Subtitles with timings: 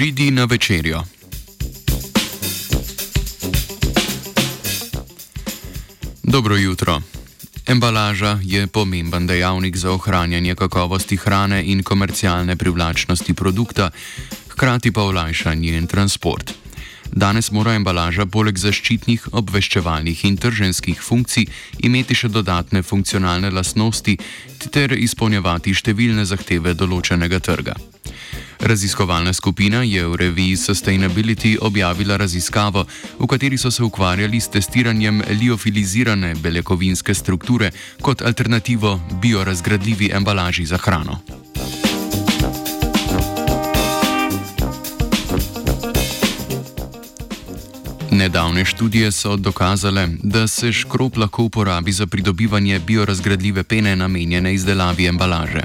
[0.00, 1.02] Pridi na večerjo.
[6.22, 7.02] Dobro jutro.
[7.66, 13.90] Embalaža je pomemben dejavnik za ohranjanje kakovosti hrane in komercialne privlačnosti produkta,
[14.48, 16.52] hkrati pa olajša njen transport.
[17.12, 21.46] Danes mora embalaža poleg zaščitnih, obveščevalnih in trženskih funkcij
[21.78, 24.16] imeti še dodatne funkcionalne lastnosti
[24.70, 27.76] ter izpolnjevati številne zahteve določenega trga.
[28.60, 32.84] Raziskovalna skupina je v reviji Sustainability objavila raziskavo,
[33.18, 40.76] v kateri so se ukvarjali s testiranjem liofilizirane beljakovinske strukture kot alternativo biorazgradljivi embalaži za
[40.76, 41.18] hrano.
[48.10, 55.06] Nedavne študije so dokazale, da se škrop lahko uporabi za pridobivanje biorazgradljive pene namenjene izdelavi
[55.06, 55.62] embalaže.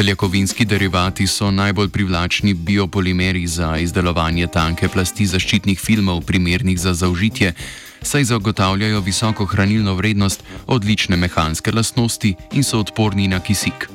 [0.00, 7.52] Beljakovinski derivati so najbolj privlačni biopolimeri za izdelovanje tanke plasti zaščitnih filmov, primernih za zaužitje,
[8.02, 13.90] saj zagotavljajo visoko hranilno vrednost, odlične mehanske lastnosti in so odporni na kisik.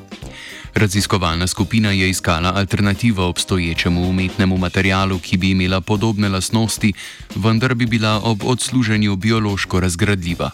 [0.74, 6.92] Raziskovalna skupina je iskala alternativo obstoječemu umetnemu materialu, ki bi imela podobne lastnosti,
[7.34, 10.50] vendar bi bila ob odsluženju biološko razgradljiva.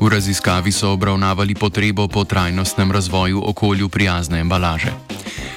[0.00, 4.92] V raziskavi so obravnavali potrebo po trajnostnem razvoju okolju prijazne embalaže.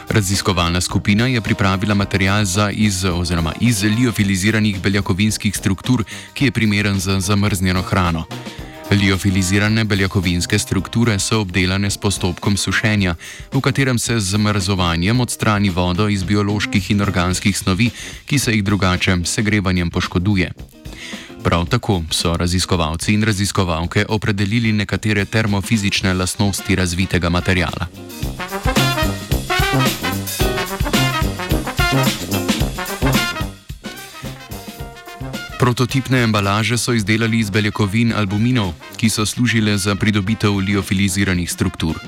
[0.10, 7.00] Raziskovalna skupina je pripravila material za iz, oziroma iz liofiliziranih beljakovinskih struktur, ki je primeren
[7.00, 8.26] za zamrznjeno hrano.
[8.92, 13.16] Liofilizirane beljakovinske strukture so obdelane s postopkom sušenja,
[13.54, 17.90] v katerem se z zamrzovanjem odstrani vodo iz bioloških in organskih snovi,
[18.26, 20.71] ki se jih drugače segrevanjem poškoduje.
[21.44, 27.88] Prav tako so raziskovalci in raziskovalke opredelili nekatere termofizične lastnosti razvitega materijala.
[35.60, 42.00] Prototipne embalaže so izdelali iz beljakovin albuminov, ki so služile za pridobitev liofiliziranih struktur.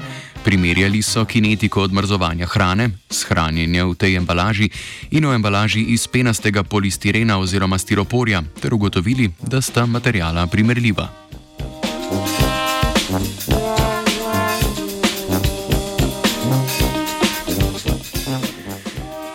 [0.44, 4.70] Primerjali so kinetiko odmrzovanja hrane, shranjenja v tej embalaži
[5.12, 11.08] in v embalaži iz penastega polistirena oziroma stiroporja, ter ugotovili, da sta materijala primerljiva.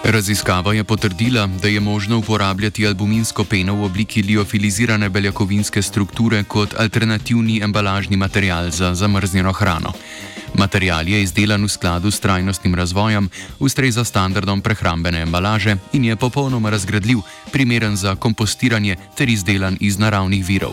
[0.09, 6.75] Raziskava je potrdila, da je možno uporabljati albuminsko peno v obliki liofilizirane beljakovinske strukture kot
[6.79, 9.93] alternativni embalažni material za zamrznjeno hrano.
[10.55, 16.71] Material je izdelan v skladu s trajnostnim razvojem, ustreza standardom prehrambene embalaže in je popolnoma
[16.71, 17.19] razgradljiv,
[17.53, 20.73] primeren za kompostiranje ter izdelan iz naravnih virov.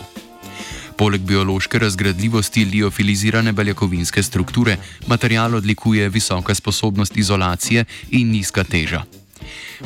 [0.96, 4.76] Poleg biološke razgradljivosti liofilizirane beljakovinske strukture,
[5.06, 9.04] material odlikuje visoka sposobnost izolacije in nizka teža.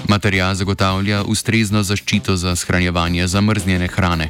[0.09, 4.28] Material zagotavlja ustrezno zaščito za shranjevanje zamrznjene hrane.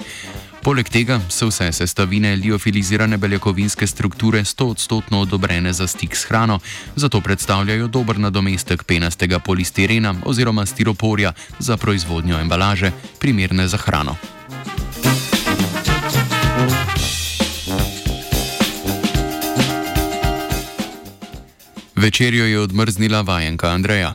[0.60, 6.58] Poleg tega so vse sestavine liofilizirane beljakovinske strukture 100-odstotno odobrene za stik s hrano,
[6.96, 14.16] zato predstavljajo dober nadomestek penastega polistirena oziroma stiroporja za proizvodnjo embalaže, primerne za hrano.
[21.96, 24.14] Večerjo je odmrznila vajenka Andreja.